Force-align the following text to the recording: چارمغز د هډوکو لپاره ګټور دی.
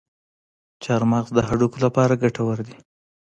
چارمغز 0.83 1.29
د 1.35 1.39
هډوکو 1.47 1.77
لپاره 1.85 2.19
ګټور 2.23 2.57
دی. 2.67 2.75